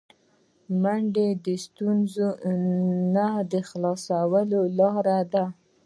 منډه 0.81 1.27
د 1.45 1.47
ستونزو 1.65 2.29
نه 3.15 3.27
د 3.51 3.53
خلاصون 3.69 4.47
لاره 4.79 5.19
ده 5.33 5.45